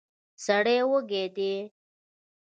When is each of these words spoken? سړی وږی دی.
سړی 0.45 0.77
وږی 0.89 1.23
دی. 1.35 1.53